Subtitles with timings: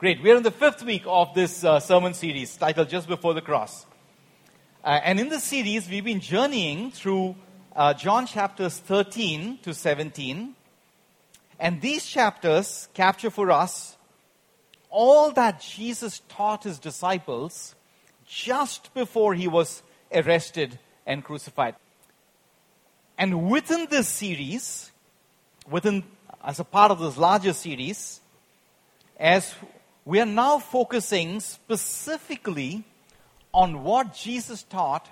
[0.00, 0.22] Great.
[0.22, 3.84] We're in the fifth week of this uh, sermon series titled Just Before the Cross.
[4.82, 7.36] Uh, and in this series, we've been journeying through
[7.76, 10.54] uh, John chapters 13 to 17.
[11.58, 13.98] And these chapters capture for us
[14.88, 17.74] all that Jesus taught his disciples
[18.26, 19.82] just before he was
[20.14, 21.74] arrested and crucified.
[23.18, 24.92] And within this series,
[25.70, 26.04] within
[26.42, 28.22] as a part of this larger series,
[29.18, 29.54] as
[30.04, 32.84] we are now focusing specifically
[33.52, 35.08] on what Jesus taught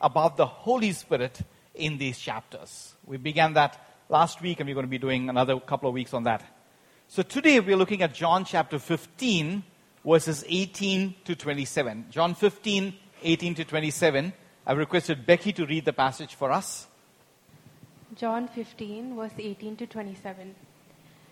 [0.00, 1.40] about the Holy Spirit
[1.74, 2.94] in these chapters.
[3.06, 6.12] We began that last week and we're going to be doing another couple of weeks
[6.12, 6.44] on that.
[7.08, 9.62] So today we're looking at John chapter 15,
[10.04, 12.06] verses 18 to 27.
[12.10, 14.32] John 15, 18 to 27.
[14.66, 16.88] I've requested Becky to read the passage for us.
[18.16, 20.54] John 15, verse 18 to 27.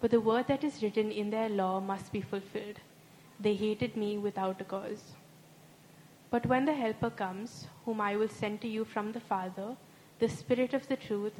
[0.00, 2.80] But the word that is written in their law must be fulfilled.
[3.40, 5.02] They hated me without a cause.
[6.30, 9.76] But when the Helper comes, whom I will send to you from the Father,
[10.18, 11.32] the Spirit of the truth,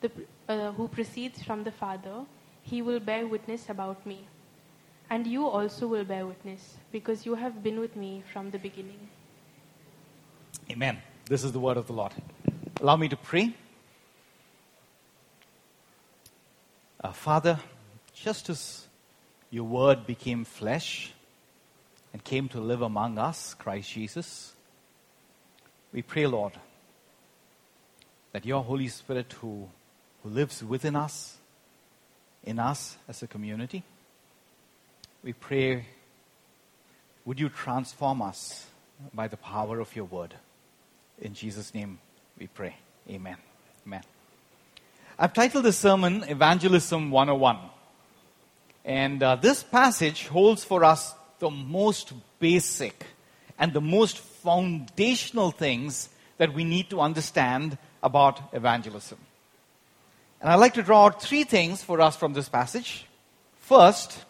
[0.00, 0.10] the,
[0.48, 2.24] uh, who proceeds from the Father,
[2.62, 4.26] he will bear witness about me.
[5.10, 9.08] And you also will bear witness, because you have been with me from the beginning.
[10.70, 10.98] Amen.
[11.26, 12.12] This is the word of the Lord.
[12.80, 13.54] Allow me to pray.
[17.02, 17.58] Uh, Father,
[18.14, 18.86] just as
[19.50, 21.12] your word became flesh
[22.12, 24.54] and came to live among us, Christ Jesus,
[25.92, 26.52] we pray, Lord,
[28.32, 29.68] that your Holy Spirit who,
[30.22, 31.36] who lives within us,
[32.42, 33.82] in us as a community,
[35.22, 35.86] we pray,
[37.24, 38.66] would you transform us
[39.12, 40.34] by the power of your word?
[41.20, 41.98] In Jesus' name
[42.38, 42.76] we pray.
[43.08, 43.36] Amen.
[43.86, 44.02] Amen.
[45.18, 47.58] I've titled this sermon Evangelism 101.
[48.84, 53.06] And uh, this passage holds for us the most basic
[53.58, 56.08] and the most foundational things
[56.38, 59.18] that we need to understand about evangelism.
[60.40, 63.06] And I'd like to draw out three things for us from this passage.
[63.60, 64.24] First,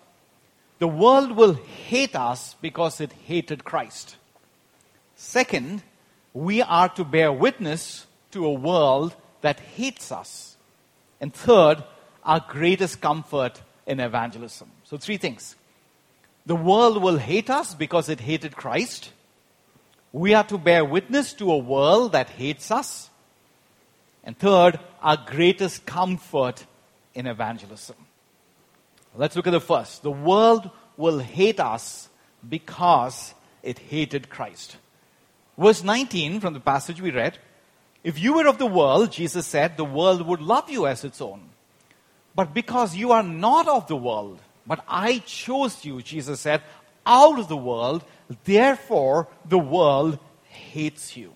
[0.78, 4.16] the world will hate us because it hated Christ.
[5.16, 5.82] Second,
[6.32, 10.56] we are to bear witness to a world that hates us.
[11.20, 11.82] And third,
[12.24, 14.70] our greatest comfort in evangelism.
[14.84, 15.56] So, three things.
[16.46, 19.10] The world will hate us because it hated Christ.
[20.12, 23.10] We are to bear witness to a world that hates us.
[24.22, 26.66] And third, our greatest comfort
[27.14, 27.96] in evangelism.
[29.14, 30.02] Let's look at the first.
[30.02, 32.08] The world will hate us
[32.48, 34.76] because it hated Christ.
[35.56, 37.38] Verse 19 from the passage we read
[38.02, 41.20] If you were of the world, Jesus said, the world would love you as its
[41.20, 41.50] own.
[42.34, 46.62] But because you are not of the world, but I chose you, Jesus said,
[47.06, 48.04] out of the world,
[48.44, 50.18] therefore the world
[50.48, 51.32] hates you.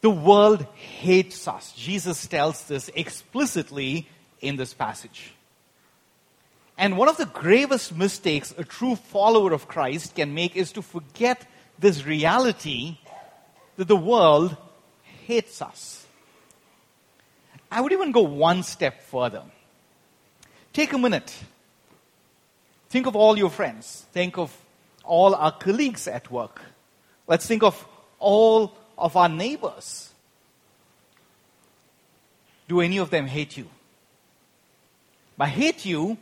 [0.00, 1.72] The world hates us.
[1.72, 4.08] Jesus tells this explicitly
[4.40, 5.34] in this passage.
[6.76, 10.82] And one of the gravest mistakes a true follower of Christ can make is to
[10.82, 11.44] forget
[11.78, 12.98] this reality
[13.76, 14.56] that the world
[15.26, 16.06] hates us.
[17.70, 19.42] I would even go one step further.
[20.72, 21.34] Take a minute.
[22.88, 24.06] Think of all your friends.
[24.12, 24.56] Think of
[25.04, 26.62] all our colleagues at work.
[27.26, 27.86] Let's think of
[28.18, 30.10] all of our neighbors.
[32.68, 33.68] Do any of them hate you?
[35.36, 36.18] By hate you,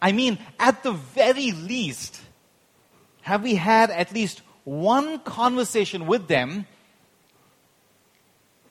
[0.00, 2.20] I mean at the very least,
[3.22, 6.66] have we had at least one conversation with them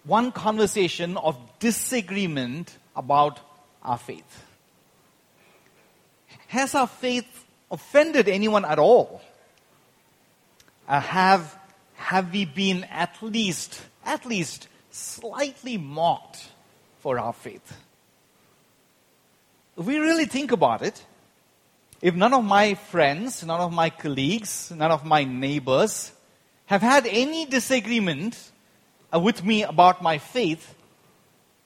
[0.07, 3.39] one conversation of disagreement about
[3.83, 4.45] our faith.
[6.47, 9.21] Has our faith offended anyone at all?
[10.87, 11.57] Uh, have,
[11.95, 16.47] have we been at least, at least slightly mocked
[16.99, 17.77] for our faith?
[19.77, 21.05] If we really think about it,
[22.01, 26.13] if none of my friends, none of my colleagues, none of my neighbors
[26.67, 28.51] have had any disagreement
[29.13, 30.75] with me about my faith,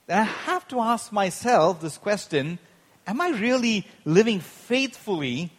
[0.07, 2.59] then I have to ask myself this question
[3.07, 5.51] Am I really living faithfully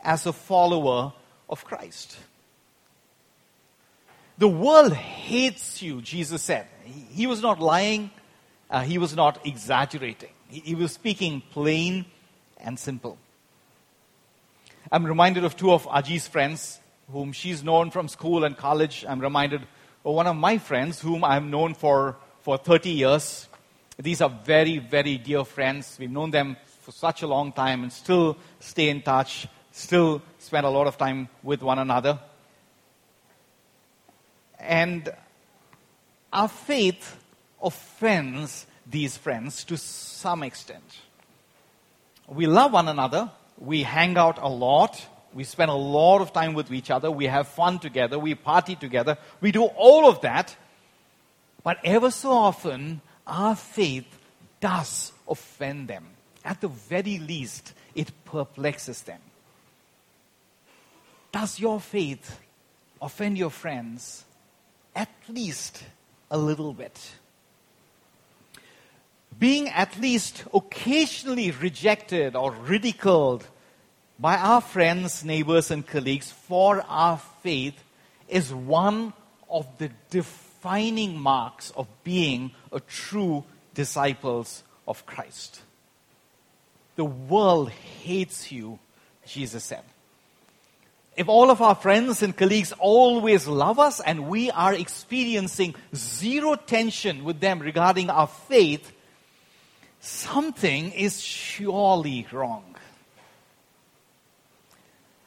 [0.00, 1.12] as a follower
[1.48, 2.18] of Christ?
[4.38, 6.66] The world hates you, Jesus said.
[6.84, 8.10] He, was not lying,
[8.70, 10.30] uh, he was not exaggerating.
[10.48, 12.06] He, he was speaking plain
[12.58, 13.18] and simple.
[14.90, 16.80] I'm reminded of two of Aji's friends,
[17.12, 19.04] whom she's known from school and college.
[19.06, 19.62] I'm reminded
[20.02, 23.48] one of my friends, whom I've known for, for 30 years.
[23.98, 25.96] These are very, very dear friends.
[26.00, 30.64] We've known them for such a long time and still stay in touch, still spend
[30.64, 32.18] a lot of time with one another.
[34.58, 35.12] And
[36.32, 37.18] our faith
[37.62, 40.98] offends these friends to some extent.
[42.26, 45.06] We love one another, we hang out a lot.
[45.32, 47.10] We spend a lot of time with each other.
[47.10, 48.18] We have fun together.
[48.18, 49.16] We party together.
[49.40, 50.56] We do all of that.
[51.62, 54.06] But ever so often, our faith
[54.60, 56.06] does offend them.
[56.44, 59.20] At the very least, it perplexes them.
[61.32, 62.40] Does your faith
[63.00, 64.24] offend your friends?
[64.96, 65.84] At least
[66.30, 66.98] a little bit
[69.40, 73.46] being at least occasionally rejected or ridiculed
[74.20, 77.82] by our friends, neighbors, and colleagues for our faith
[78.28, 79.14] is one
[79.48, 85.62] of the defining marks of being a true disciples of Christ.
[86.96, 88.78] The world hates you,
[89.26, 89.84] Jesus said.
[91.16, 96.56] If all of our friends and colleagues always love us and we are experiencing zero
[96.56, 98.92] tension with them regarding our faith,
[100.00, 102.69] something is surely wrong.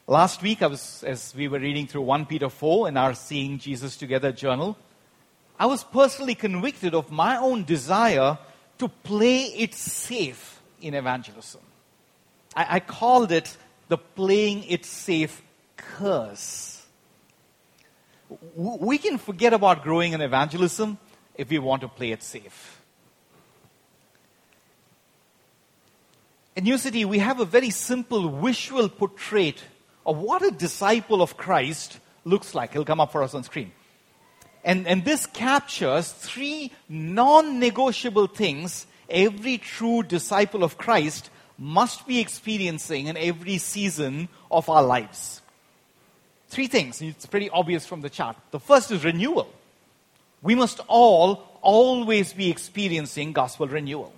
[0.06, 3.58] Last week, I was, as we were reading through 1 Peter 4 in our Seeing
[3.58, 4.76] Jesus Together journal,
[5.58, 8.36] I was personally convicted of my own desire
[8.76, 11.62] to play it safe in evangelism.
[12.54, 13.56] I, I called it
[13.88, 15.40] the playing it safe
[15.78, 16.84] curse.
[18.54, 20.98] We can forget about growing in evangelism
[21.34, 22.82] if we want to play it safe.
[26.56, 29.64] In New City, we have a very simple visual portrait
[30.06, 32.70] of what a disciple of Christ looks like.
[32.70, 33.72] It'll come up for us on screen.
[34.64, 42.18] And, and this captures three non negotiable things every true disciple of Christ must be
[42.20, 45.42] experiencing in every season of our lives.
[46.48, 48.36] Three things, it's pretty obvious from the chart.
[48.50, 49.48] The first is renewal.
[50.42, 54.12] We must all always be experiencing gospel renewal.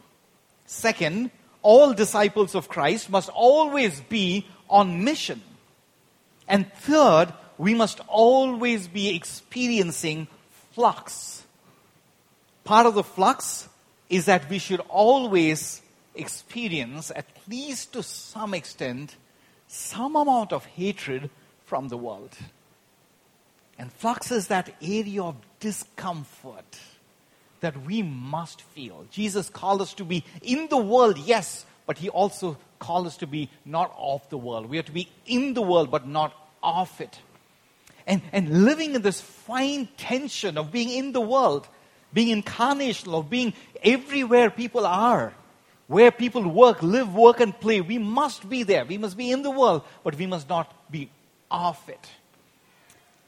[0.67, 1.31] Second,
[1.63, 5.41] all disciples of Christ must always be on mission.
[6.49, 10.29] And third, we must always be experiencing
[10.73, 11.45] flux.
[12.65, 13.69] Part of the flux
[14.09, 15.83] is that we should always
[16.15, 19.17] experience, at least to some extent,
[19.69, 21.31] some amount of hatred
[21.65, 22.37] from the world.
[23.79, 26.79] And flux is that area of discomfort
[27.61, 29.07] that we must feel.
[29.11, 33.27] Jesus called us to be in the world, yes, but he also called us to
[33.27, 34.67] be not of the world.
[34.67, 37.19] We are to be in the world, but not of it.
[38.07, 41.67] And, and living in this fine tension of being in the world,
[42.13, 45.35] being incarnational, of being everywhere people are,
[45.87, 47.81] where people work, live, work, and play.
[47.81, 48.85] We must be there.
[48.85, 51.11] We must be in the world, but we must not be
[51.51, 52.09] of it.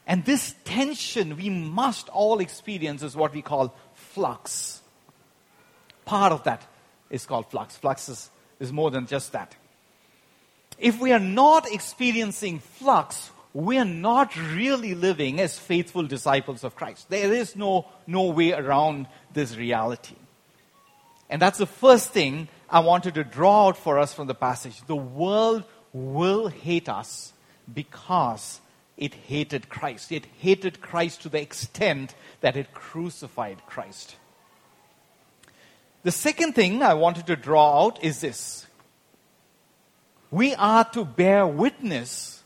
[0.07, 4.81] And this tension we must all experience is what we call flux.
[6.05, 6.67] Part of that
[7.11, 7.77] is called flux.
[7.77, 9.55] Flux is, is more than just that.
[10.79, 16.77] If we are not experiencing flux, we are not really living as faithful disciples of
[16.77, 17.11] Christ.
[17.11, 20.15] There is no, no way around this reality.
[21.31, 24.81] And that's the first thing I wanted to draw out for us from the passage.
[24.87, 27.33] The world will hate us
[27.73, 28.61] because
[28.97, 30.13] it hated Christ.
[30.13, 34.17] It hated Christ to the extent that it crucified Christ.
[36.09, 38.67] The second thing I wanted to draw out is this
[40.31, 42.43] we are to bear witness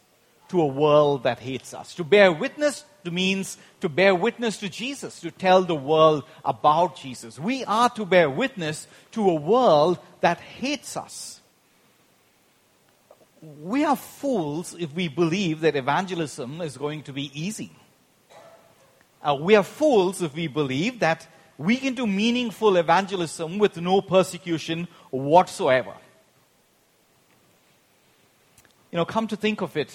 [0.49, 1.95] to a world that hates us.
[1.95, 7.39] To bear witness means to bear witness to Jesus, to tell the world about Jesus.
[7.39, 11.41] We are to bear witness to a world that hates us
[13.61, 17.71] we are fools if we believe that evangelism is going to be easy.
[19.23, 21.29] Uh, we are fools if we believe that
[21.63, 25.95] we can do meaningful evangelism with no persecution whatsoever.
[28.91, 29.95] You know, come to think of it,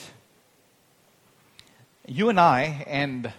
[2.07, 3.33] you and I, and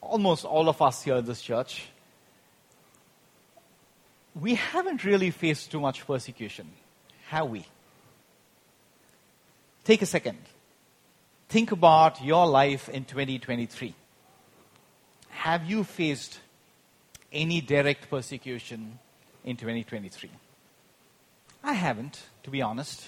[0.00, 1.88] almost all of us here in this church,
[4.40, 6.70] we haven't really faced too much persecution,
[7.30, 7.66] have we?
[9.82, 10.38] Take a second.
[11.48, 13.92] Think about your life in 2023.
[15.30, 16.38] Have you faced
[17.32, 18.98] any direct persecution
[19.44, 20.30] in 2023?
[21.62, 23.06] I haven't, to be honest.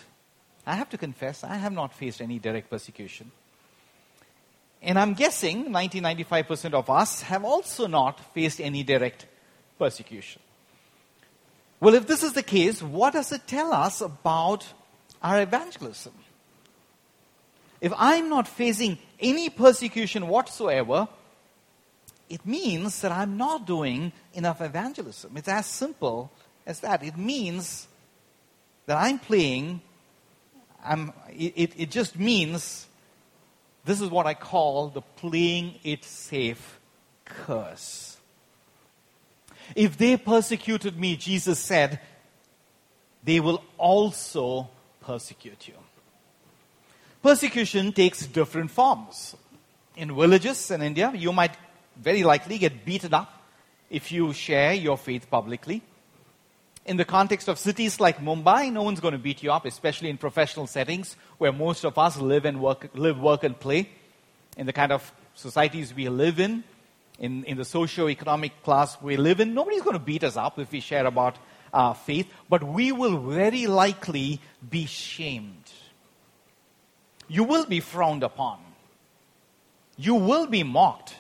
[0.67, 3.33] I have to confess, I have not faced any direct persecution.
[4.81, 9.27] And I'm guessing 90-95% of us have also not faced any direct
[9.79, 10.43] persecution.
[11.81, 14.67] Well, if this is the case, what does it tell us about
[15.23, 16.13] our evangelism?
[17.81, 21.09] If I'm not facing any persecution whatsoever,
[22.33, 25.37] it means that I'm not doing enough evangelism.
[25.37, 26.33] It's as simple
[26.65, 27.05] as that.
[27.05, 27.87] It means
[28.87, 29.83] that I'm playing,
[30.83, 32.87] I'm, it, it just means
[33.85, 36.81] this is what I call the playing it safe
[37.27, 38.17] curse.
[39.77, 42.01] If they persecuted me, Jesus said,
[43.23, 44.71] they will also
[45.03, 45.75] persecute you.
[47.23, 49.37] Persecution takes different forms.
[49.97, 51.55] In villages in India, you might
[51.97, 53.43] very likely get beaten up
[53.91, 55.83] if you share your faith publicly.
[56.85, 60.11] In the context of cities like Mumbai, no one's going to beat you up, especially
[60.11, 63.89] in professional settings where most of us live and work, live, work, and play.
[64.57, 66.65] In the kind of societies we live in,
[67.19, 70.73] in, in the socio-economic class we live in, nobody's going to beat us up if
[70.73, 71.37] we share about
[71.73, 75.73] our faith, but we will very likely be shamed
[77.33, 78.59] you will be frowned upon.
[79.97, 81.15] You will be mocked.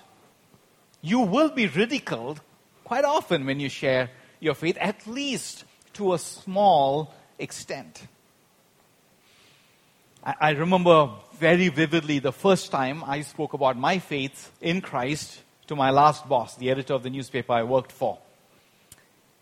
[1.02, 2.40] You will be ridiculed
[2.84, 8.06] quite often when you share your faith, at least to a small extent.
[10.24, 15.42] I, I remember very vividly the first time I spoke about my faith in Christ
[15.66, 18.18] to my last boss, the editor of the newspaper I worked for.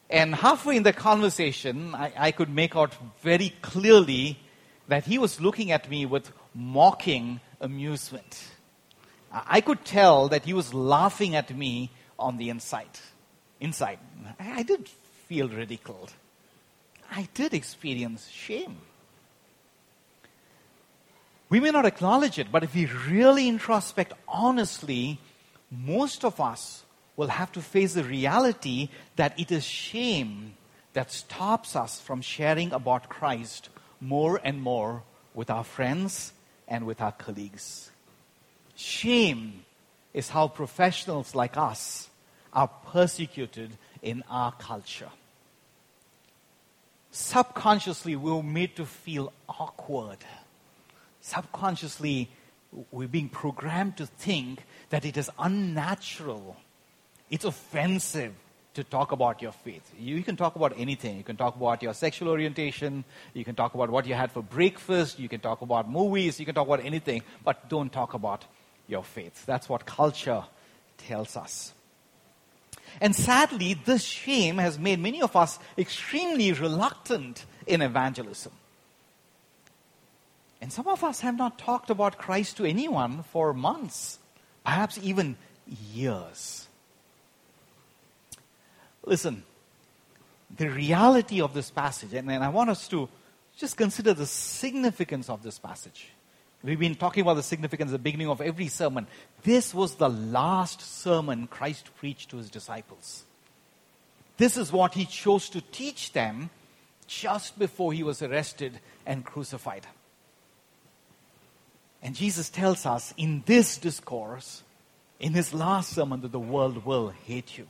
[0.09, 4.39] And halfway in the conversation, I, I could make out very clearly
[4.89, 8.45] that he was looking at me with mocking amusement.
[9.33, 12.99] I could tell that he was laughing at me on the inside.
[13.61, 13.99] Inside.
[14.39, 14.89] I did
[15.29, 16.13] feel ridiculed.
[17.11, 18.79] I did experience shame.
[21.49, 25.19] We may not acknowledge it, but if we really introspect honestly,
[25.71, 26.85] most of us
[27.17, 30.55] will have to face the reality that it is shame
[30.93, 33.69] that stops us from sharing about Christ
[34.01, 35.03] more and more
[35.35, 36.33] with our friends
[36.67, 37.90] and with our colleagues.
[38.81, 39.67] Shame
[40.15, 42.09] is how professionals like us
[42.51, 45.11] are persecuted in our culture.
[47.11, 50.17] Subconsciously, we're made to feel awkward.
[51.21, 52.31] Subconsciously,
[52.91, 56.57] we're being programmed to think that it is unnatural,
[57.29, 58.33] it's offensive,
[58.73, 59.93] to talk about your faith.
[59.99, 61.19] You can talk about anything.
[61.19, 63.05] You can talk about your sexual orientation.
[63.35, 65.19] You can talk about what you had for breakfast.
[65.19, 66.41] You can talk about movies.
[66.41, 68.47] You can talk about anything, but don't talk about
[68.91, 69.47] your faith.
[69.47, 70.45] That's what culture
[70.99, 71.73] tells us.
[73.01, 78.53] And sadly, this shame has made many of us extremely reluctant in evangelism.
[80.61, 84.19] And some of us have not talked about Christ to anyone for months,
[84.65, 85.37] perhaps even
[85.95, 86.69] years.
[89.05, 89.45] Listen,
[90.55, 93.09] the reality of this passage, and, and I want us to
[93.57, 96.11] just consider the significance of this passage.
[96.63, 99.07] We've been talking about the significance at the beginning of every sermon.
[99.43, 103.25] This was the last sermon Christ preached to his disciples.
[104.37, 106.51] This is what he chose to teach them
[107.07, 109.87] just before he was arrested and crucified.
[112.03, 114.63] And Jesus tells us in this discourse,
[115.19, 117.67] in his last sermon, that the world will hate you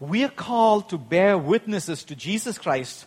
[0.00, 3.06] we are called to bear witnesses to Jesus Christ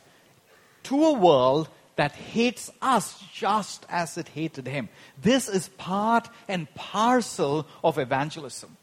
[0.83, 4.89] to a world that hates us just as it hated him.
[5.21, 8.77] This is part and parcel of evangelism.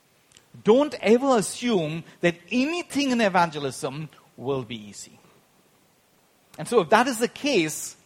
[0.63, 5.19] Don't ever assume that anything in evangelism will be easy.
[6.59, 7.97] And so, if that is the case,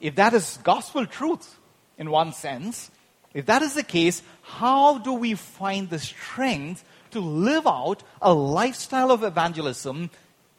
[0.00, 1.56] if that is gospel truth
[1.98, 2.90] in one sense,
[3.34, 8.34] if that is the case, how do we find the strength to live out a
[8.34, 10.10] lifestyle of evangelism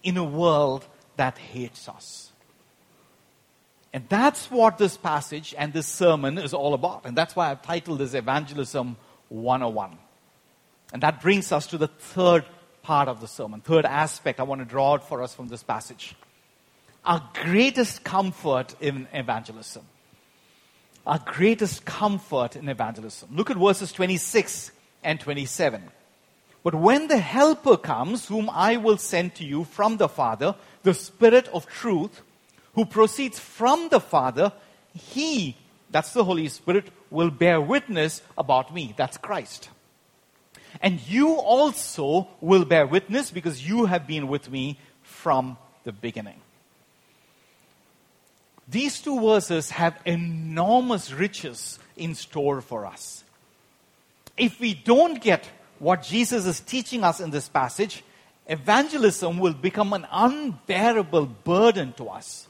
[0.04, 0.86] in a world
[1.18, 2.33] that hates us.
[3.94, 7.06] And that's what this passage and this sermon is all about.
[7.06, 8.98] And that's why I've titled this Evangelism
[9.30, 9.98] 101.
[10.94, 12.46] And that brings us to the third
[12.82, 15.64] part of the sermon, third aspect I want to draw out for us from this
[15.64, 16.16] passage.
[17.06, 19.84] Our greatest comfort in evangelism.
[21.06, 23.30] Our greatest comfort in evangelism.
[23.36, 24.72] Look at verses 26
[25.04, 25.84] and 27.
[26.64, 30.94] But when the Helper comes, whom I will send to you from the Father, the
[30.94, 32.22] Spirit of truth,
[32.74, 34.52] who proceeds from the Father,
[34.94, 35.56] he,
[35.92, 38.94] that's the Holy Spirit, will bear witness about me.
[38.98, 39.70] That's Christ.
[40.82, 46.42] And you also will bear witness because you have been with me from the beginning.
[48.68, 53.24] These two verses have enormous riches in store for us.
[54.38, 55.48] If we don't get
[55.80, 58.04] what Jesus is teaching us in this passage,
[58.48, 62.48] evangelism will become an unbearable burden to us.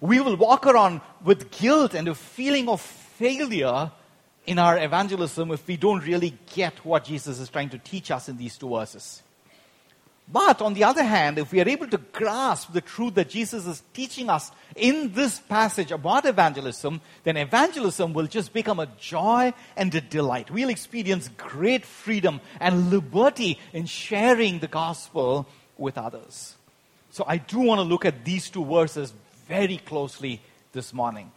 [0.00, 3.90] We will walk around with guilt and a feeling of failure
[4.46, 8.28] in our evangelism if we don't really get what Jesus is trying to teach us
[8.28, 9.22] in these two verses.
[10.32, 13.66] But on the other hand, if we are able to grasp the truth that Jesus
[13.66, 19.52] is teaching us in this passage about evangelism, then evangelism will just become a joy
[19.76, 20.50] and a delight.
[20.50, 26.54] We'll experience great freedom and liberty in sharing the gospel with others.
[27.10, 29.12] So I do want to look at these two verses
[29.50, 30.40] very closely
[30.70, 31.28] this morning.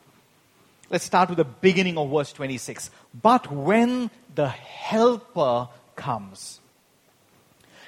[0.92, 2.92] Let's start with the beginning of verse 26.
[3.20, 6.60] But when the Helper comes.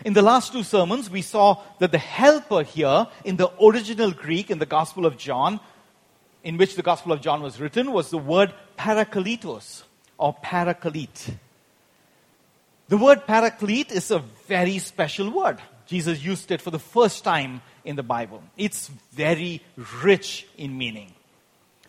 [0.03, 4.49] In the last two sermons, we saw that the helper here in the original Greek
[4.49, 5.59] in the Gospel of John,
[6.43, 9.83] in which the Gospel of John was written, was the word parakletos
[10.17, 11.35] or paraklete.
[12.89, 15.59] The word paraklete is a very special word.
[15.85, 18.43] Jesus used it for the first time in the Bible.
[18.57, 19.61] It's very
[20.03, 21.13] rich in meaning.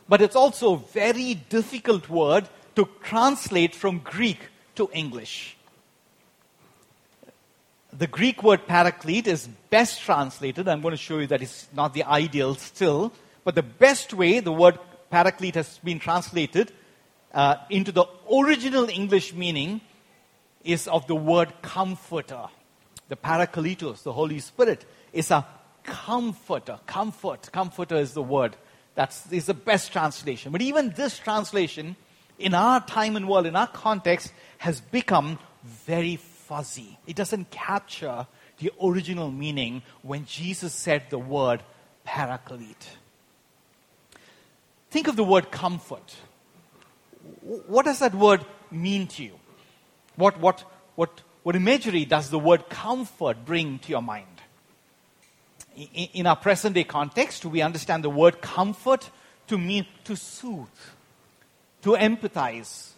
[0.08, 4.38] But it's also a very difficult word to translate from Greek
[4.76, 5.56] to English.
[7.92, 10.68] The Greek word paraclete is best translated.
[10.68, 14.40] I'm going to show you that it's not the ideal still, but the best way
[14.40, 14.78] the word
[15.10, 16.72] paraclete has been translated
[17.32, 19.80] uh, into the original English meaning
[20.62, 22.46] is of the word comforter.
[23.08, 25.46] The parakletos, the Holy Spirit, is a
[25.86, 26.78] comforter.
[26.86, 27.50] Comfort.
[27.52, 28.56] Comforter is the word.
[28.94, 30.52] That's is the best translation.
[30.52, 31.96] But even this translation,
[32.38, 36.98] in our time and world, in our context, has become very fuzzy.
[37.06, 38.26] It doesn't capture
[38.58, 41.62] the original meaning when Jesus said the word
[42.04, 42.96] paraclete.
[44.90, 46.14] Think of the word comfort.
[47.42, 49.32] What does that word mean to you?
[50.14, 54.35] What, what, what, what imagery does the word comfort bring to your mind?
[55.76, 59.10] In, our present day context, we understand the word comfort
[59.48, 60.68] to mean to soothe,
[61.82, 62.92] to empathize,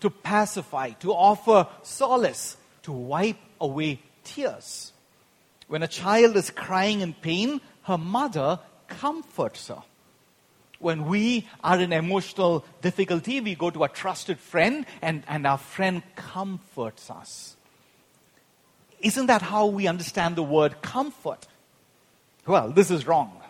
[0.00, 4.92] to pacify, to offer solace, to wipe away tears.
[5.68, 9.82] When a child is crying in pain, her mother comforts her.
[10.80, 15.56] When we are in emotional difficulty, we go to a trusted friend and, and our
[15.56, 17.56] friend comforts us.
[19.00, 21.46] Isn't that how we understand the word comfort?
[22.46, 23.40] Well, this is wrong.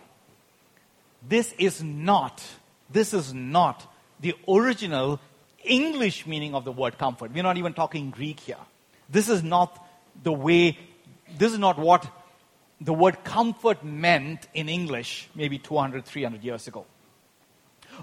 [1.27, 2.43] This is not,
[2.91, 5.21] this is not the original
[5.63, 7.33] English meaning of the word comfort.
[7.33, 8.59] We're not even talking Greek here.
[9.09, 9.85] This is not
[10.23, 10.79] the way,
[11.39, 12.07] this is not what
[12.81, 16.87] the word comfort meant in English maybe 200, 300 years ago.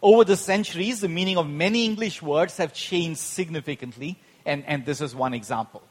[0.02, 5.02] Over the centuries, the meaning of many English words have changed significantly, and, and this
[5.02, 5.84] is one example.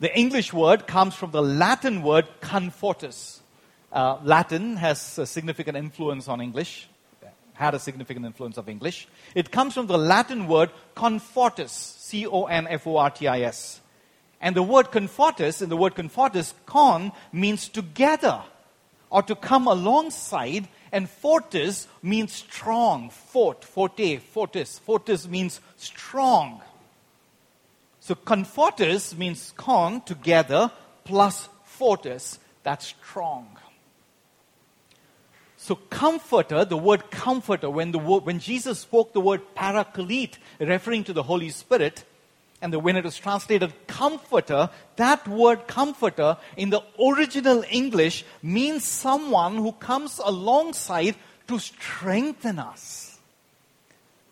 [0.00, 3.40] The English word comes from the Latin word comfortus.
[3.92, 6.88] Uh, Latin has a significant influence on English,
[7.54, 9.08] had a significant influence of English.
[9.34, 13.40] It comes from the Latin word confortis, C O N F O R T I
[13.40, 13.80] S.
[14.40, 18.42] And the word comfortus, in the word comfortus, con means together
[19.10, 23.10] or to come alongside, and fortis means strong.
[23.10, 24.78] Fort, forte, fortis.
[24.78, 26.62] Fortis means strong.
[27.98, 30.70] So comfortus means con, together,
[31.04, 33.58] plus fortis, that's strong.
[35.70, 41.12] So comforter, the word comforter, when, the, when Jesus spoke the word paraclete, referring to
[41.12, 42.02] the Holy Spirit,
[42.60, 49.58] and the, when was translated comforter, that word comforter in the original English means someone
[49.58, 51.14] who comes alongside
[51.46, 53.20] to strengthen us.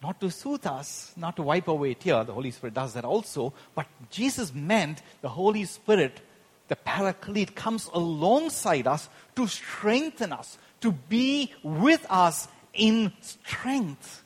[0.02, 2.24] Not to soothe us, not to wipe away tear.
[2.24, 3.52] The Holy Spirit does that also.
[3.76, 6.20] But Jesus meant the Holy Spirit,
[6.66, 14.22] the Paraclete, comes alongside us to strengthen us, to be with us in strength.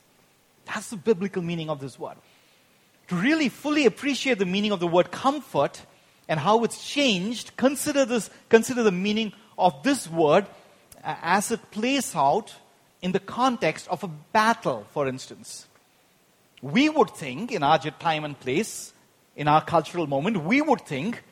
[0.65, 2.17] That's the biblical meaning of this word
[3.07, 5.81] to really fully appreciate the meaning of the word comfort,
[6.27, 10.45] and how it's changed, consider this, consider the meaning of this word
[11.03, 12.53] uh, as it plays out
[13.01, 15.67] in the context of a battle, for instance.
[16.61, 18.93] We would think, in our time and place,
[19.35, 21.23] in our cultural moment, we would think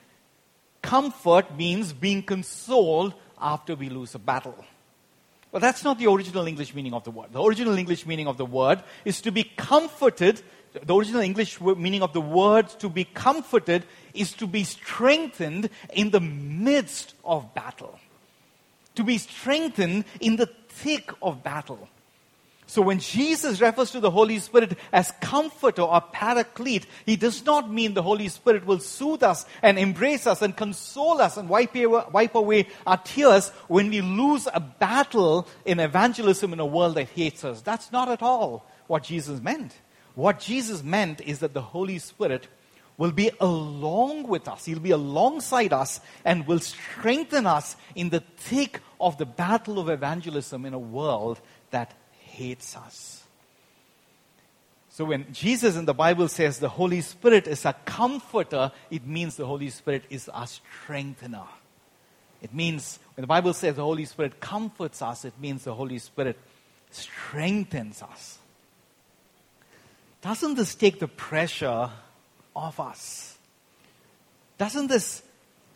[0.82, 4.66] comfort means being consoled after we lose a battle.
[5.52, 7.34] But that's not the original English meaning of the word.
[7.34, 10.42] The original English meaning of the word is to be comforted.
[10.74, 13.84] The original English meaning of the word to be comforted
[14.14, 18.00] is to be strengthened in the midst of battle.
[18.96, 21.90] To be strengthened in the thick of battle.
[22.72, 27.70] So when Jesus refers to the Holy Spirit as comforter or paraclete, he does not
[27.70, 31.76] mean the Holy Spirit will soothe us and embrace us and console us and wipe
[31.76, 37.10] wipe away our tears when we lose a battle in evangelism in a world that
[37.10, 37.60] hates us.
[37.60, 39.76] That's not at all what Jesus meant.
[40.16, 42.48] What Jesus meant is that the Holy Spirit
[42.96, 44.64] will be along with us.
[44.64, 49.90] He'll be alongside us and will strengthen us in the thick of the battle of
[49.90, 51.96] evangelism in a world that
[52.32, 53.24] hates us.
[54.90, 59.38] So when Jesus in the Bible says the Holy Spirit is a comforter, it means
[59.38, 61.46] the Holy Spirit is a strengthener.
[62.42, 66.00] It means when the Bible says the Holy Spirit comforts us, it means the Holy
[66.00, 66.38] Spirit
[66.90, 68.38] strengthens us.
[70.22, 71.90] Doesn't this take the pressure
[72.56, 73.38] off us?
[74.58, 75.24] Doesn't this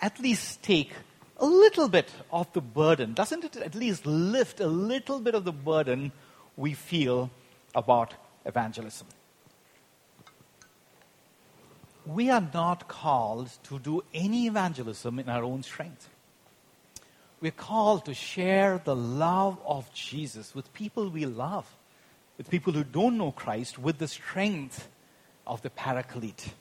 [0.02, 0.92] at least take
[1.38, 3.14] a little bit of the burden?
[3.14, 6.12] Doesn't it at least lift a little bit of the burden
[6.58, 7.30] we feel
[7.74, 8.14] about
[8.46, 9.08] evangelism.
[12.06, 16.08] We are not called to do any evangelism in our own strength.
[17.42, 21.66] We're called to share the love of Jesus with people we love,
[22.38, 24.88] with people who don't know Christ, with the strength
[25.46, 26.54] of the Paraclete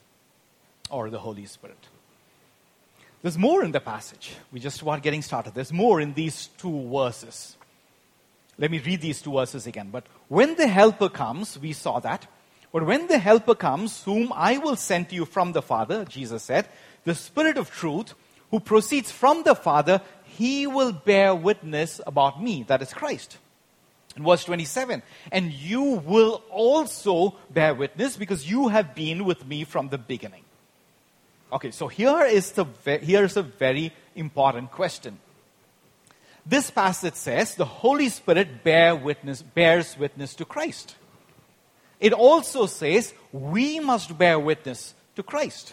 [0.90, 1.78] or the Holy Spirit.
[3.22, 4.34] There's more in the passage.
[4.52, 5.54] We just about getting started.
[5.54, 7.56] There's more in these two verses.
[8.58, 9.90] Let me read these two verses again.
[9.90, 12.26] But when the Helper comes, we saw that.
[12.72, 16.42] But when the Helper comes, whom I will send to you from the Father, Jesus
[16.42, 16.68] said,
[17.04, 18.14] the Spirit of truth,
[18.50, 22.64] who proceeds from the Father, he will bear witness about me.
[22.64, 23.38] That is Christ.
[24.16, 29.64] In verse 27, and you will also bear witness because you have been with me
[29.64, 30.44] from the beginning.
[31.52, 32.64] Okay, so here is, the,
[33.02, 35.18] here is a very important question.
[36.46, 40.96] This passage says the Holy Spirit bear witness, bears witness to Christ.
[42.00, 45.72] It also says we must bear witness to Christ.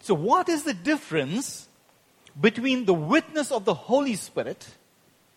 [0.00, 1.68] So, what is the difference
[2.40, 4.66] between the witness of the Holy Spirit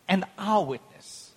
[0.07, 1.31] and our witness?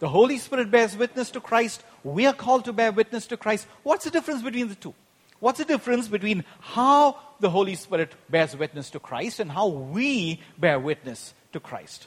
[0.00, 1.82] The Holy Spirit bears witness to Christ.
[2.02, 3.66] We are called to bear witness to Christ.
[3.82, 4.94] What's the difference between the two?
[5.40, 10.40] What's the difference between how the Holy Spirit bears witness to Christ and how we
[10.58, 12.06] bear witness to Christ?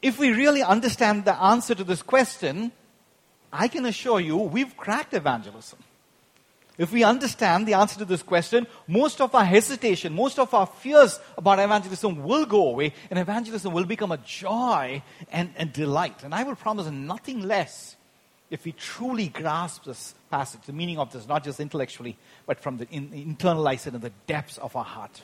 [0.00, 2.72] If we really understand the answer to this question,
[3.52, 5.78] I can assure you we've cracked evangelism.
[6.76, 10.66] If we understand the answer to this question, most of our hesitation, most of our
[10.66, 15.02] fears about evangelism will go away, and evangelism will become a joy
[15.32, 16.22] and, and delight.
[16.22, 17.96] And I will promise nothing less
[18.48, 22.78] if we truly grasp this passage, the meaning of this, not just intellectually, but from
[22.78, 25.22] the in, internalize it in the depths of our heart.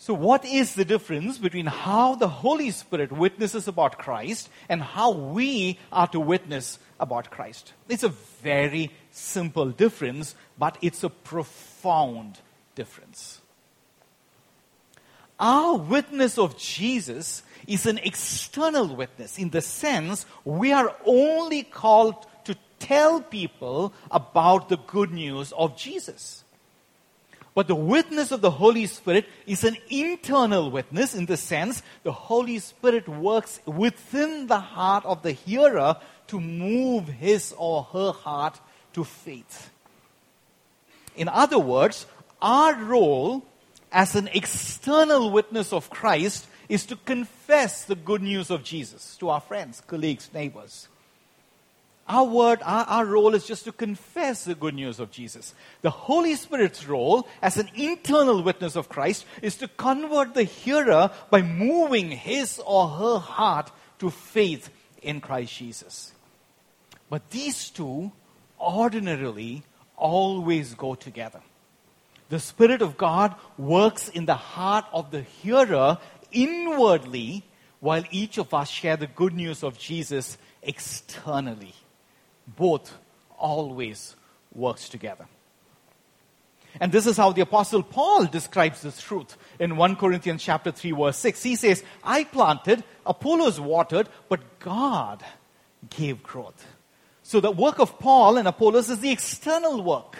[0.00, 5.10] So, what is the difference between how the Holy Spirit witnesses about Christ and how
[5.10, 7.74] we are to witness about Christ?
[7.86, 8.08] It's a
[8.40, 12.38] very simple difference, but it's a profound
[12.74, 13.42] difference.
[15.38, 22.24] Our witness of Jesus is an external witness in the sense we are only called
[22.44, 26.42] to tell people about the good news of Jesus.
[27.60, 32.10] But the witness of the Holy Spirit is an internal witness in the sense the
[32.10, 35.96] Holy Spirit works within the heart of the hearer
[36.28, 38.58] to move his or her heart
[38.94, 39.68] to faith.
[41.14, 42.06] In other words,
[42.40, 43.44] our role
[43.92, 49.28] as an external witness of Christ is to confess the good news of Jesus to
[49.28, 50.88] our friends, colleagues, neighbors.
[52.10, 55.54] Our word, our, our role is just to confess the good news of Jesus.
[55.82, 61.12] The Holy Spirit's role as an internal witness of Christ is to convert the hearer
[61.30, 63.70] by moving his or her heart
[64.00, 64.70] to faith
[65.02, 66.10] in Christ Jesus.
[67.08, 68.10] But these two
[68.58, 69.62] ordinarily
[69.96, 71.42] always go together.
[72.28, 75.98] The Spirit of God works in the heart of the hearer
[76.32, 77.44] inwardly,
[77.78, 81.72] while each of us share the good news of Jesus externally
[82.56, 82.96] both
[83.38, 84.16] always
[84.54, 85.26] works together.
[86.78, 90.92] And this is how the apostle Paul describes this truth in 1 Corinthians chapter 3
[90.92, 91.42] verse 6.
[91.42, 95.24] He says, I planted, Apollos watered, but God
[95.88, 96.64] gave growth.
[97.22, 100.16] So the work of Paul and Apollos is the external work.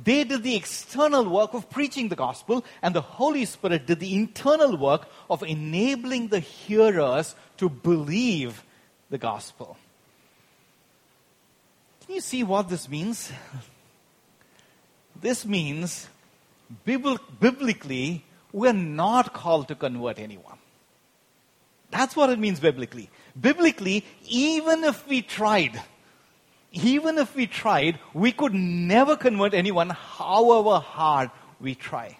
[0.00, 4.14] They did the external work of preaching the gospel, and the Holy Spirit did the
[4.14, 8.62] internal work of enabling the hearers to believe
[9.10, 9.76] the gospel.
[12.08, 13.30] Can you see what this means?
[15.20, 16.08] This means,
[16.86, 20.56] biblically, we're not called to convert anyone.
[21.90, 23.10] That's what it means biblically.
[23.38, 25.82] Biblically, even if we tried,
[26.72, 32.16] even if we tried, we could never convert anyone, however hard we try.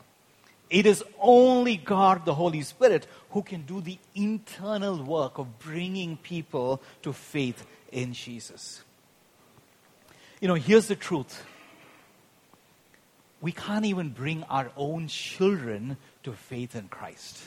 [0.68, 6.18] It is only God, the Holy Spirit, who can do the internal work of bringing
[6.18, 8.83] people to faith in Jesus.
[10.40, 11.44] You know, here's the truth
[13.40, 17.38] we can't even bring our own children to faith in Christ.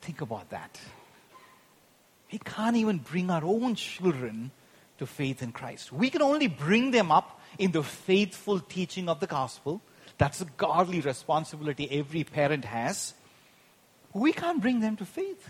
[0.00, 0.80] Think about that.
[2.32, 4.50] We can't even bring our own children
[4.98, 5.92] to faith in Christ.
[5.92, 9.80] We can only bring them up in the faithful teaching of the gospel.
[10.18, 13.14] That's a godly responsibility every parent has.
[14.12, 15.48] We can't bring them to faith.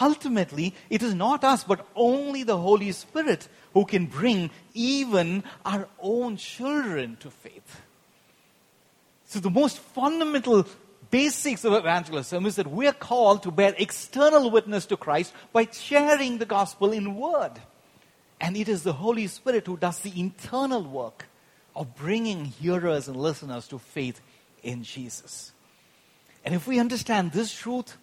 [0.00, 5.88] Ultimately, it is not us, but only the Holy Spirit who can bring even our
[6.00, 7.82] own children to faith.
[9.26, 10.66] So, the most fundamental
[11.10, 15.68] basics of evangelism is that we are called to bear external witness to Christ by
[15.70, 17.52] sharing the gospel in word.
[18.40, 21.26] And it is the Holy Spirit who does the internal work
[21.76, 24.20] of bringing hearers and listeners to faith
[24.62, 25.52] in Jesus.
[26.44, 27.96] And if we understand this truth,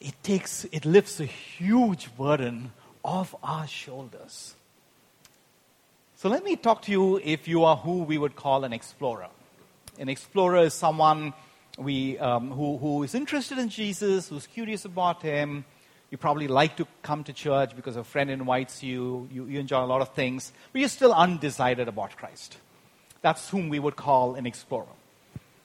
[0.00, 2.72] it takes, it lifts a huge burden
[3.04, 4.54] off our shoulders.
[6.16, 9.28] So let me talk to you if you are who we would call an explorer.
[9.98, 11.32] An explorer is someone
[11.78, 15.64] we, um, who, who is interested in Jesus, who's curious about him.
[16.10, 19.28] You probably like to come to church because a friend invites you.
[19.32, 19.46] you.
[19.46, 22.58] You enjoy a lot of things, but you're still undecided about Christ.
[23.22, 24.86] That's whom we would call an explorer.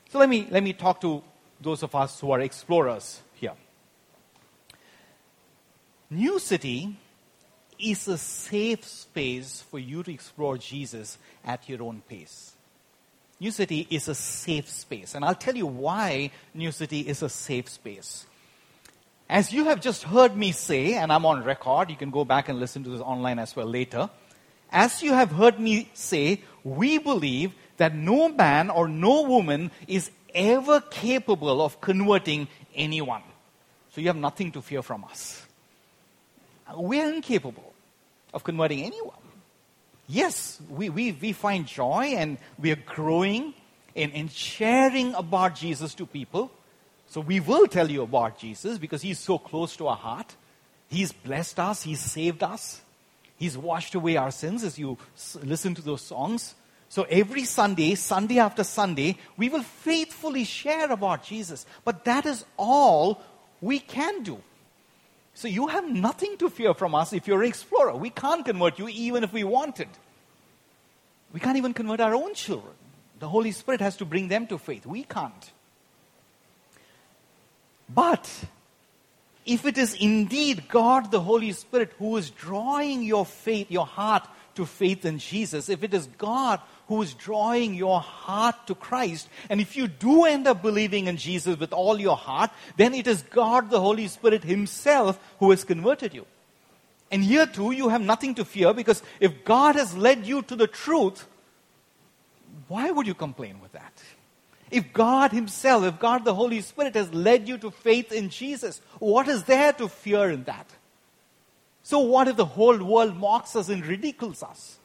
[0.09, 1.23] So let me, let me talk to
[1.59, 3.21] those of us who are explorers.
[6.15, 6.95] New City
[7.77, 12.53] is a safe space for you to explore Jesus at your own pace.
[13.37, 15.13] New City is a safe space.
[15.13, 18.25] And I'll tell you why New City is a safe space.
[19.27, 22.47] As you have just heard me say, and I'm on record, you can go back
[22.47, 24.09] and listen to this online as well later.
[24.71, 30.11] As you have heard me say, we believe that no man or no woman is
[30.33, 33.23] ever capable of converting anyone.
[33.91, 35.44] So you have nothing to fear from us.
[36.77, 37.73] We are incapable
[38.33, 39.17] of converting anyone
[40.07, 43.53] yes, we, we, we find joy and we are growing
[43.93, 46.51] in, in sharing about Jesus to people.
[47.07, 50.35] So we will tell you about Jesus because he's so close to our heart.
[50.89, 52.81] He's blessed us, he's saved us,
[53.37, 54.97] he's washed away our sins as you
[55.43, 56.53] listen to those songs.
[56.89, 61.65] So every Sunday, Sunday after Sunday, we will faithfully share about Jesus.
[61.83, 63.21] But that is all
[63.61, 64.41] we can do.
[65.35, 67.95] So you have nothing to fear from us if you're an explorer.
[67.95, 69.89] We can't convert you even if we wanted.
[71.33, 72.73] We can't even convert our own children.
[73.19, 74.85] The Holy Spirit has to bring them to faith.
[74.85, 75.51] We can't.
[77.93, 78.29] But
[79.45, 84.27] if it is indeed God, the Holy Spirit, who is drawing your faith, your heart
[84.55, 89.27] to faith in Jesus, if it is God who is drawing your heart to Christ.
[89.49, 93.07] And if you do end up believing in Jesus with all your heart, then it
[93.07, 96.25] is God, the Holy Spirit Himself, who has converted you.
[97.11, 100.55] And here too, you have nothing to fear because if God has led you to
[100.55, 101.27] the truth,
[102.67, 103.93] why would you complain with that?
[104.71, 108.81] If God Himself, if God the Holy Spirit has led you to faith in Jesus,
[108.99, 110.67] what is there to fear in that?
[111.83, 114.79] So, what if the whole world mocks us and ridicules us?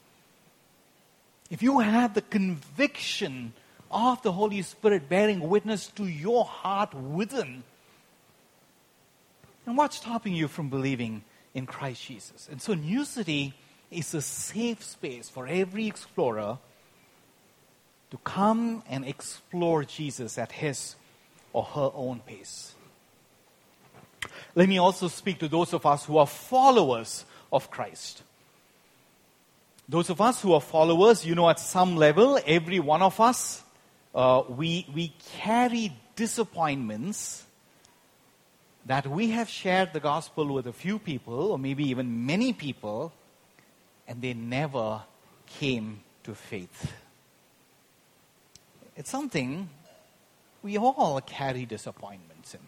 [1.51, 3.53] If you have the conviction
[3.91, 7.65] of the Holy Spirit bearing witness to your heart within,
[9.67, 11.23] and what's stopping you from believing
[11.55, 12.49] in Christ Jesus?
[12.51, 13.55] And so, New City
[13.91, 16.59] is a safe space for every explorer
[18.11, 20.97] to come and explore Jesus at his
[21.53, 22.75] or her own pace.
[24.55, 28.23] Let me also speak to those of us who are followers of Christ.
[29.91, 33.61] Those of us who are followers, you know, at some level, every one of us,
[34.15, 37.45] uh, we, we carry disappointments
[38.87, 43.13] that we have shared the gospel with a few people, or maybe even many people,
[44.07, 45.03] and they never
[45.59, 46.93] came to faith.
[48.95, 49.69] It's something
[50.63, 52.61] we all carry disappointments in.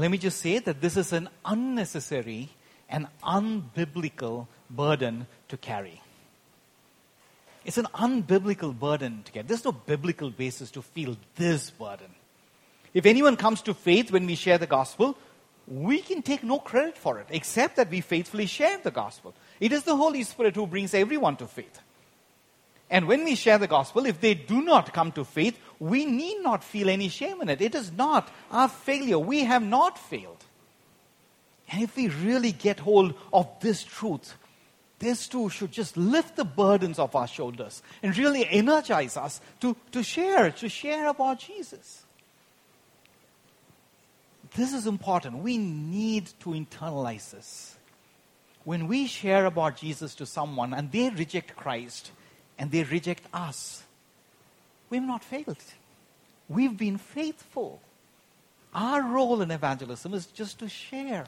[0.00, 2.50] Let me just say that this is an unnecessary
[2.88, 6.00] and unbiblical burden to carry.
[7.64, 9.48] It's an unbiblical burden to get.
[9.48, 12.14] There's no biblical basis to feel this burden.
[12.94, 15.18] If anyone comes to faith when we share the gospel,
[15.66, 19.34] we can take no credit for it, except that we faithfully share the gospel.
[19.58, 21.80] It is the Holy Spirit who brings everyone to faith.
[22.88, 26.42] And when we share the gospel, if they do not come to faith, we need
[26.42, 27.60] not feel any shame in it.
[27.60, 29.18] It is not our failure.
[29.18, 30.44] We have not failed.
[31.68, 34.34] And if we really get hold of this truth,
[34.98, 39.76] this too should just lift the burdens of our shoulders and really energize us to,
[39.92, 42.04] to share, to share about Jesus.
[44.54, 45.42] This is important.
[45.42, 47.76] We need to internalize this.
[48.64, 52.10] When we share about Jesus to someone and they reject Christ,
[52.58, 53.82] and they reject us.
[54.90, 55.62] We've not failed.
[56.48, 57.80] We've been faithful.
[58.74, 61.26] Our role in evangelism is just to share.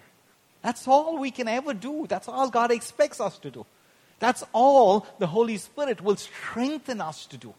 [0.69, 2.07] That's all we can ever do.
[2.07, 3.65] That's all God expects us to do.
[4.19, 7.55] That's all the Holy Spirit will strengthen us to do.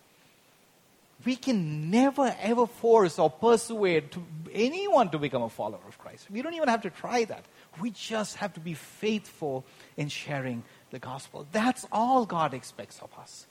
[1.25, 6.27] We can never ever force or persuade to anyone to become a follower of Christ.
[6.29, 7.45] We don't even have to try that.
[7.81, 9.65] We just have to be faithful
[9.97, 11.47] in sharing the gospel.
[11.51, 13.47] That's all God expects of us.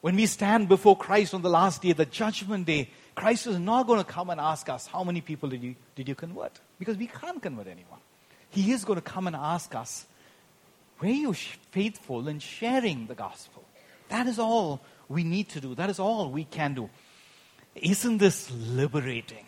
[0.00, 3.86] When we stand before Christ on the last day, the judgment day, Christ is not
[3.86, 6.58] going to come and ask us, How many people did you, did you convert?
[6.80, 8.00] Because we can't convert anyone.
[8.50, 10.06] He is going to come and ask us,
[11.00, 13.64] Were you faithful in sharing the gospel?
[14.08, 15.74] That is all we need to do.
[15.74, 16.90] That is all we can do.
[17.74, 19.46] Isn't this liberating?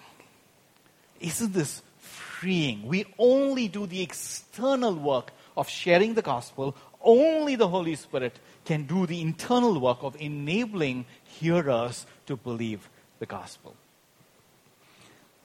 [1.21, 2.87] Isn't this freeing?
[2.87, 6.77] We only do the external work of sharing the gospel.
[7.01, 12.88] Only the Holy Spirit can do the internal work of enabling hearers to believe
[13.19, 13.75] the gospel.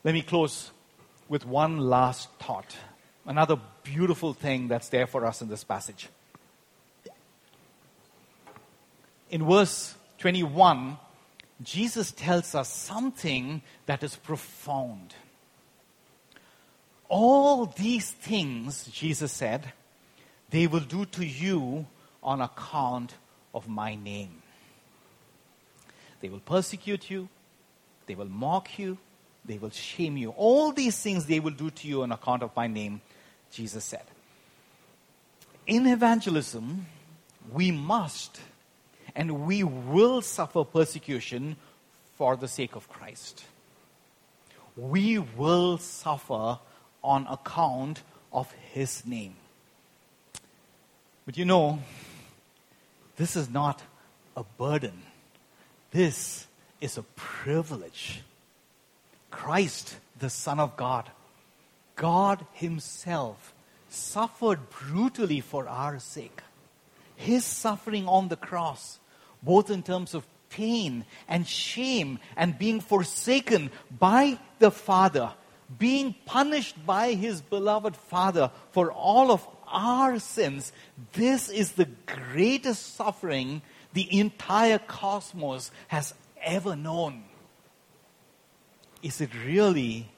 [0.04, 0.72] Let me close
[1.28, 2.78] with one last thought.
[3.28, 6.08] Another beautiful thing that's there for us in this passage.
[9.30, 10.98] In verse 21,
[11.62, 15.14] Jesus tells us something that is profound.
[17.10, 19.74] All these things, Jesus said,
[20.50, 21.86] they will do to you
[22.24, 23.16] on account
[23.54, 24.42] of my name.
[26.22, 27.28] They will persecute you,
[28.06, 28.98] they will mock you,
[29.44, 30.30] they will shame you.
[30.32, 33.02] All these things they will do to you on account of my name,
[33.52, 34.04] Jesus said.
[35.66, 36.86] In evangelism,
[37.52, 38.40] we must
[39.16, 41.56] and we will suffer persecution
[42.16, 43.44] for the sake of Christ.
[44.76, 46.60] We will suffer
[47.04, 49.36] on account of his name.
[51.26, 51.80] But you know,
[53.18, 53.82] this is not
[54.36, 55.02] a burden.
[55.92, 56.48] This
[56.80, 58.22] is a privilege.
[59.32, 61.10] Christ, the Son of God,
[61.98, 63.54] God Himself,
[63.90, 66.42] suffered brutally for our sake.
[67.16, 69.00] His suffering on the cross,
[69.44, 75.34] both in terms of pain and shame and being forsaken by the Father,
[75.78, 80.72] being punished by His beloved Father for all of our sins,
[81.14, 83.62] this is the greatest suffering
[83.94, 87.24] the entire cosmos has ever known.
[89.02, 90.10] Is it really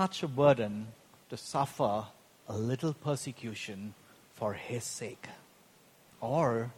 [0.00, 0.86] such a burden
[1.28, 2.06] to suffer
[2.48, 3.92] a little persecution
[4.32, 5.26] for His sake?
[6.22, 6.72] Or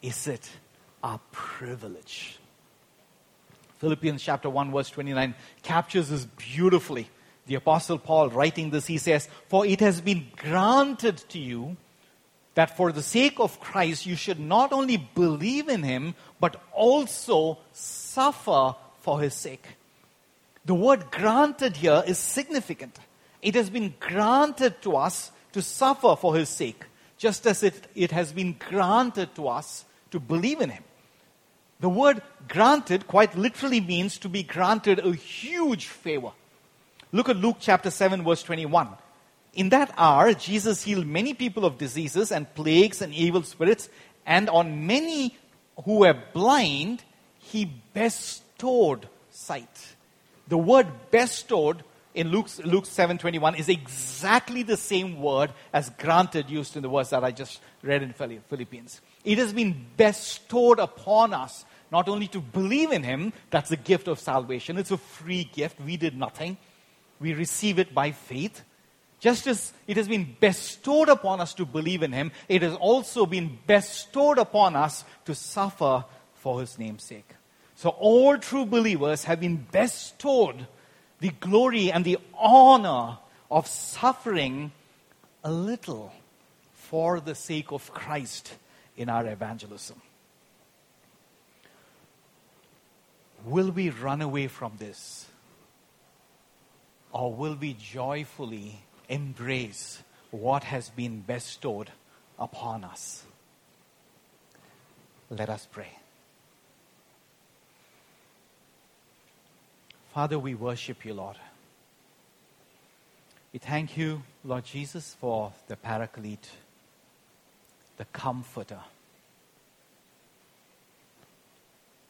[0.00, 0.48] is it
[1.02, 2.38] a privilege?
[3.78, 7.08] Philippians chapter 1, verse 29 captures this beautifully.
[7.48, 11.76] The Apostle Paul, writing this, he says, For it has been granted to you
[12.54, 17.58] that for the sake of Christ you should not only believe in him, but also
[17.72, 19.66] suffer for his sake.
[20.64, 22.98] The word granted here is significant.
[23.40, 26.84] It has been granted to us to suffer for his sake,
[27.18, 30.84] just as it, it has been granted to us to believe in him.
[31.80, 36.30] The word granted quite literally means to be granted a huge favor.
[37.10, 38.88] Look at Luke chapter 7, verse 21.
[39.54, 43.88] In that hour, Jesus healed many people of diseases and plagues and evil spirits,
[44.24, 45.36] and on many
[45.84, 47.02] who were blind,
[47.38, 49.94] he bestowed sight.
[50.52, 51.82] The word bestowed
[52.12, 57.08] in Luke, Luke 7.21 is exactly the same word as granted used in the verse
[57.08, 59.00] that I just read in Philippians.
[59.24, 64.08] It has been bestowed upon us, not only to believe in Him, that's the gift
[64.08, 64.76] of salvation.
[64.76, 65.80] It's a free gift.
[65.80, 66.58] We did nothing
[67.18, 68.60] we receive it by faith.
[69.20, 73.24] Just as it has been bestowed upon us to believe in Him, it has also
[73.24, 77.36] been bestowed upon us to suffer for His name's sake.
[77.76, 80.66] So all true believers have been bestowed
[81.20, 83.18] the glory and the honor
[83.50, 84.72] of suffering
[85.44, 86.12] a little
[86.72, 88.54] for the sake of Christ
[88.96, 90.00] in our evangelism.
[93.44, 95.26] Will we run away from this?
[97.12, 101.90] Or will we joyfully embrace what has been bestowed
[102.38, 103.24] upon us?
[105.30, 106.01] Let us pray.
[110.12, 111.36] Father, we worship you, Lord.
[113.50, 116.50] We thank you, Lord Jesus, for the Paraclete,
[117.96, 118.80] the Comforter,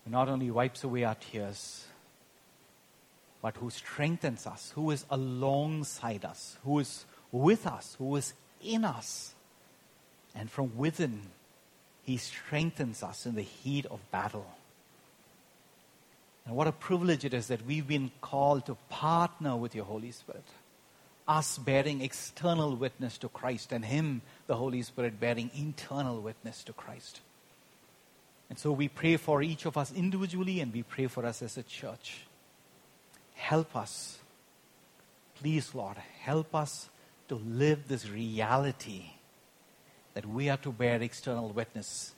[0.05, 1.85] who not only wipes away our tears,
[3.41, 8.35] but who strengthens us, who is alongside us, who is with us, who is
[8.65, 9.33] in us.
[10.35, 11.21] And from within,
[12.03, 14.47] he strengthens us in the heat of battle.
[16.45, 20.11] And what a privilege it is that we've been called to partner with your Holy
[20.11, 20.45] Spirit.
[21.29, 26.73] Us bearing external witness to Christ, and Him, the Holy Spirit, bearing internal witness to
[26.73, 27.21] Christ.
[28.51, 31.57] And so we pray for each of us individually, and we pray for us as
[31.57, 32.23] a church.
[33.35, 34.19] Help us.
[35.37, 36.89] Please, Lord, help us
[37.29, 39.13] to live this reality
[40.15, 42.13] that we are to bear external witness.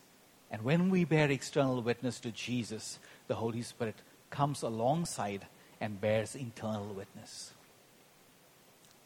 [0.51, 3.95] And when we bear external witness to Jesus, the Holy Spirit
[4.35, 5.45] comes alongside
[5.79, 7.53] and bears internal witness.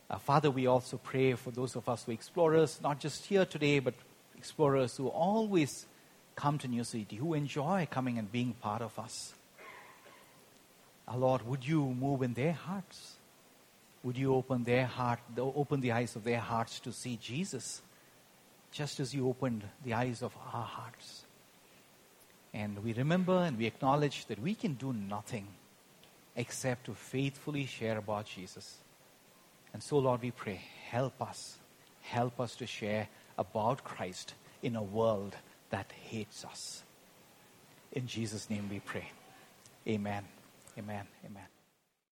[0.09, 3.45] Uh, Father, we also pray for those of us who are explorers, not just here
[3.45, 3.93] today, but
[4.35, 5.85] explorers who always
[6.35, 9.33] come to New City, who enjoy coming and being part of us.
[11.07, 13.17] Our Lord, would you move in their hearts?
[14.03, 17.81] Would you open their heart, open the eyes of their hearts to see Jesus,
[18.71, 21.25] just as you opened the eyes of our hearts?
[22.53, 25.47] And we remember and we acknowledge that we can do nothing
[26.35, 28.77] except to faithfully share about Jesus.
[29.73, 31.57] And so, Lord, we pray, help us.
[32.01, 34.33] Help us to share about Christ
[34.63, 35.35] in a world
[35.69, 36.83] that hates us.
[37.91, 39.11] In Jesus' name we pray.
[39.87, 40.23] Amen.
[40.77, 41.05] Amen.
[41.25, 41.58] Amen.